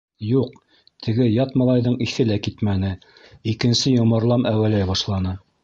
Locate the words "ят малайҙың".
1.33-1.99